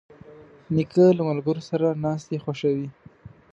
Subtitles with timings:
[0.75, 2.87] نیکه له ملګرو سره ناستې خوښوي.